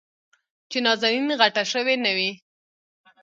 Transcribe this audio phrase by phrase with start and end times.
[0.69, 2.31] چې نازنين غټه شوې نه وي.